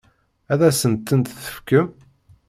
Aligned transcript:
Ad 0.51 0.61
asent-tent-tefkem? 0.67 1.87